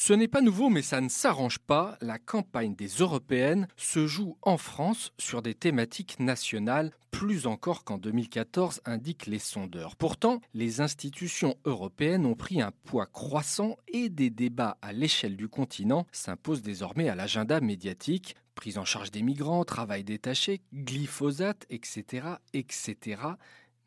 Ce 0.00 0.12
n'est 0.12 0.28
pas 0.28 0.42
nouveau, 0.42 0.70
mais 0.70 0.80
ça 0.80 1.00
ne 1.00 1.08
s'arrange 1.08 1.58
pas. 1.58 1.98
La 2.00 2.20
campagne 2.20 2.76
des 2.76 2.86
européennes 2.86 3.66
se 3.76 4.06
joue 4.06 4.38
en 4.42 4.56
France 4.56 5.12
sur 5.18 5.42
des 5.42 5.54
thématiques 5.54 6.20
nationales, 6.20 6.92
plus 7.10 7.48
encore 7.48 7.82
qu'en 7.82 7.98
2014, 7.98 8.80
indiquent 8.84 9.26
les 9.26 9.40
sondeurs. 9.40 9.96
Pourtant, 9.96 10.40
les 10.54 10.80
institutions 10.80 11.56
européennes 11.64 12.26
ont 12.26 12.36
pris 12.36 12.62
un 12.62 12.70
poids 12.84 13.06
croissant 13.06 13.76
et 13.88 14.08
des 14.08 14.30
débats 14.30 14.78
à 14.82 14.92
l'échelle 14.92 15.36
du 15.36 15.48
continent 15.48 16.06
s'imposent 16.12 16.62
désormais 16.62 17.08
à 17.08 17.16
l'agenda 17.16 17.60
médiatique. 17.60 18.36
Prise 18.54 18.78
en 18.78 18.84
charge 18.84 19.10
des 19.10 19.22
migrants, 19.22 19.64
travail 19.64 20.04
détaché, 20.04 20.60
glyphosate, 20.72 21.66
etc., 21.70 22.36
etc. 22.54 23.16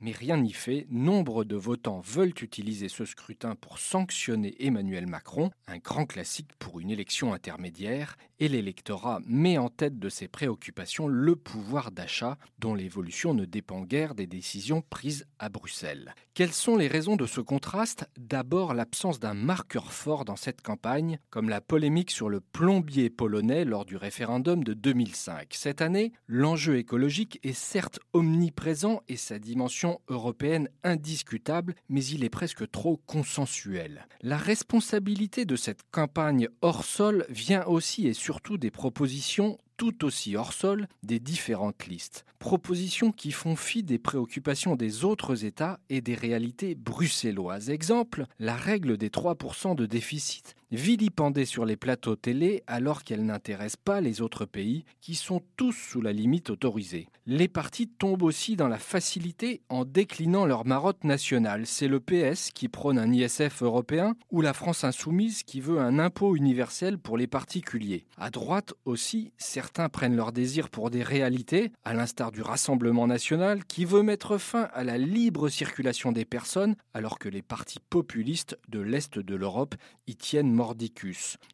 Mais 0.01 0.11
rien 0.11 0.37
n'y 0.37 0.51
fait, 0.51 0.87
nombre 0.89 1.43
de 1.43 1.55
votants 1.55 2.01
veulent 2.01 2.33
utiliser 2.41 2.89
ce 2.89 3.05
scrutin 3.05 3.55
pour 3.55 3.77
sanctionner 3.77 4.55
Emmanuel 4.65 5.05
Macron, 5.05 5.51
un 5.67 5.77
grand 5.77 6.07
classique 6.07 6.49
pour 6.57 6.79
une 6.79 6.89
élection 6.89 7.33
intermédiaire, 7.33 8.17
et 8.39 8.47
l'électorat 8.47 9.19
met 9.27 9.59
en 9.59 9.69
tête 9.69 9.99
de 9.99 10.09
ses 10.09 10.27
préoccupations 10.27 11.07
le 11.07 11.35
pouvoir 11.35 11.91
d'achat, 11.91 12.39
dont 12.57 12.73
l'évolution 12.73 13.35
ne 13.35 13.45
dépend 13.45 13.81
guère 13.81 14.15
des 14.15 14.25
décisions 14.25 14.81
prises 14.89 15.27
à 15.37 15.49
Bruxelles. 15.49 16.15
Quelles 16.33 16.51
sont 16.51 16.77
les 16.77 16.87
raisons 16.87 17.15
de 17.15 17.27
ce 17.27 17.39
contraste? 17.39 18.09
D'abord 18.17 18.73
l'absence 18.73 19.19
d'un 19.19 19.35
marqueur 19.35 19.93
fort 19.93 20.25
dans 20.25 20.35
cette 20.35 20.61
campagne, 20.61 21.19
comme 21.29 21.49
la 21.49 21.61
polémique 21.61 22.09
sur 22.09 22.29
le 22.29 22.39
plombier 22.39 23.11
polonais 23.11 23.65
lors 23.65 23.85
du 23.85 23.97
référendum 23.97 24.63
de 24.63 24.73
2005. 24.73 25.49
Cette 25.51 25.81
année, 25.81 26.11
l'enjeu 26.25 26.77
écologique 26.77 27.39
est 27.43 27.53
certes 27.53 27.99
omniprésent 28.13 29.03
et 29.07 29.17
sa 29.17 29.37
dimension 29.37 29.90
européenne 30.07 30.69
indiscutable, 30.83 31.75
mais 31.89 32.03
il 32.05 32.23
est 32.23 32.29
presque 32.29 32.69
trop 32.71 32.97
consensuel. 33.05 34.07
La 34.21 34.37
responsabilité 34.37 35.45
de 35.45 35.55
cette 35.55 35.81
campagne 35.91 36.47
hors 36.61 36.83
sol 36.83 37.25
vient 37.29 37.65
aussi 37.65 38.07
et 38.07 38.13
surtout 38.13 38.57
des 38.57 38.71
propositions 38.71 39.57
tout 39.81 40.05
aussi 40.05 40.35
hors 40.35 40.53
sol 40.53 40.87
des 41.01 41.19
différentes 41.19 41.87
listes. 41.87 42.23
Propositions 42.37 43.11
qui 43.11 43.31
font 43.31 43.55
fi 43.55 43.81
des 43.81 43.97
préoccupations 43.97 44.75
des 44.75 45.05
autres 45.05 45.43
États 45.43 45.79
et 45.89 46.01
des 46.01 46.13
réalités 46.13 46.75
bruxelloises. 46.75 47.71
Exemple, 47.71 48.27
la 48.37 48.55
règle 48.55 48.97
des 48.97 49.09
3% 49.09 49.75
de 49.75 49.87
déficit, 49.87 50.55
vilipendée 50.71 51.45
sur 51.45 51.65
les 51.65 51.75
plateaux 51.75 52.15
télé 52.15 52.63
alors 52.67 53.03
qu'elle 53.03 53.25
n'intéresse 53.25 53.75
pas 53.75 54.01
les 54.01 54.21
autres 54.21 54.45
pays 54.45 54.85
qui 55.01 55.15
sont 55.15 55.41
tous 55.57 55.73
sous 55.73 56.01
la 56.01 56.13
limite 56.13 56.49
autorisée. 56.49 57.07
Les 57.27 57.47
partis 57.47 57.87
tombent 57.87 58.23
aussi 58.23 58.55
dans 58.55 58.67
la 58.67 58.79
facilité 58.79 59.61
en 59.69 59.85
déclinant 59.85 60.45
leur 60.45 60.65
marotte 60.65 61.03
nationale. 61.03 61.65
C'est 61.65 61.87
le 61.87 61.99
PS 61.99 62.51
qui 62.51 62.67
prône 62.67 62.97
un 62.97 63.11
ISF 63.11 63.61
européen 63.61 64.15
ou 64.31 64.41
la 64.41 64.53
France 64.53 64.83
insoumise 64.83 65.43
qui 65.43 65.61
veut 65.61 65.79
un 65.79 65.99
impôt 65.99 66.35
universel 66.35 66.97
pour 66.97 67.17
les 67.17 67.27
particuliers. 67.27 68.05
À 68.17 68.29
droite 68.29 68.73
aussi, 68.85 69.31
certains 69.37 69.89
prennent 69.89 70.15
leur 70.15 70.31
désir 70.31 70.69
pour 70.69 70.89
des 70.89 71.03
réalités, 71.03 71.71
à 71.83 71.93
l'instar 71.93 72.31
du 72.31 72.41
Rassemblement 72.41 73.07
national, 73.07 73.65
qui 73.65 73.85
veut 73.85 74.03
mettre 74.03 74.37
fin 74.37 74.69
à 74.73 74.83
la 74.83 74.97
libre 74.97 75.49
circulation 75.49 76.11
des 76.11 76.25
personnes, 76.25 76.75
alors 76.93 77.19
que 77.19 77.29
les 77.29 77.41
partis 77.41 77.79
populistes 77.89 78.57
de 78.67 78.79
l'Est 78.79 79.19
de 79.19 79.35
l'Europe 79.35 79.75
y 80.07 80.15
tiennent 80.15 80.51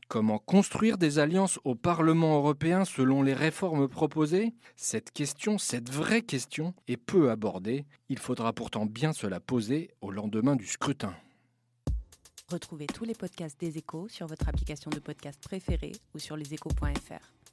Comment 0.08 0.40
construire 0.40 0.98
des 0.98 1.20
alliances 1.20 1.60
au 1.64 1.76
Parlement 1.76 2.36
européen 2.38 2.86
selon 2.86 3.22
les 3.24 3.34
réformes 3.34 3.88
proposées? 3.88 4.54
Cette 4.76 5.12
question, 5.12 5.58
cette 5.58 5.90
vraie 5.90 6.22
question, 6.22 6.74
est 6.88 6.98
peu 6.98 7.30
abordée. 7.30 7.86
Il 8.10 8.20
faudra 8.20 8.54
pourtant 8.54 8.86
bien 8.86 9.14
se 9.14 9.28
la 9.28 9.40
poser 9.40 9.92
au 10.02 10.12
lendemain 10.12 10.56
du 10.56 10.66
scrutin. 10.66 11.14
Retrouvez 12.50 12.88
tous 12.88 13.04
les 13.04 13.14
podcasts 13.14 13.60
des 13.60 13.78
échos 13.78 14.08
sur 14.08 14.26
votre 14.28 14.48
application 14.48 14.90
de 14.90 15.00
podcast 15.00 15.38
préférée 15.44 15.92
ou 16.16 16.20
sur 16.20 16.38
leséchos.fr. 16.38 17.47